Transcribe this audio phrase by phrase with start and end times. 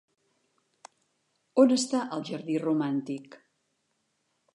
[1.63, 3.37] On està el «jardí romàntic»?